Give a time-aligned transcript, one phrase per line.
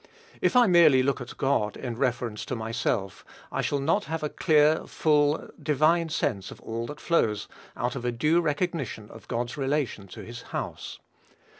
[0.41, 4.29] If I merely look at God, in reference to myself, I shall not have a
[4.29, 9.57] clear, full, divine sense of all that flows out of a due recognition of God's
[9.57, 10.97] relation to his house.